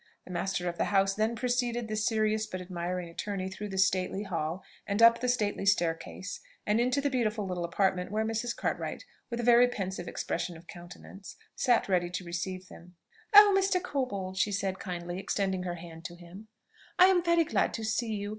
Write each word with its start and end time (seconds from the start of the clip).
The 0.25 0.31
master 0.31 0.67
of 0.67 0.79
the 0.79 0.85
house 0.85 1.13
then 1.13 1.35
preceded 1.35 1.87
the 1.87 1.95
serious 1.95 2.47
but 2.47 2.59
admiring 2.59 3.07
attorney 3.07 3.49
through 3.49 3.69
the 3.69 3.77
stately 3.77 4.23
hall, 4.23 4.63
and 4.87 4.99
up 4.99 5.19
the 5.19 5.29
stately 5.29 5.63
staircase, 5.63 6.39
and 6.65 6.79
into 6.79 7.01
the 7.01 7.09
beautiful 7.11 7.45
little 7.45 7.63
apartment 7.63 8.09
where 8.09 8.25
Mrs. 8.25 8.55
Cartwright, 8.55 9.05
with 9.29 9.39
a 9.39 9.43
very 9.43 9.67
pensive 9.67 10.07
expression 10.07 10.57
of 10.57 10.65
countenance, 10.65 11.35
sat 11.55 11.87
ready 11.87 12.09
to 12.09 12.25
receive 12.25 12.67
them. 12.67 12.95
"Oh! 13.35 13.53
Mr. 13.55 13.79
Corbold," 13.79 14.37
she 14.37 14.51
said, 14.51 14.79
kindly 14.79 15.19
extending 15.19 15.61
her 15.61 15.75
hand 15.75 16.03
to 16.05 16.15
him, 16.15 16.47
"I 16.97 17.05
am 17.05 17.23
very 17.23 17.43
glad 17.43 17.71
to 17.75 17.83
see 17.83 18.15
you. 18.15 18.29